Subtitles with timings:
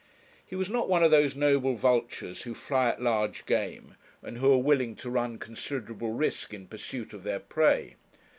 [0.43, 4.51] He was not one of those noble vultures who fly at large game, and who
[4.51, 7.97] are willing to run considerable risk in pursuit of their prey.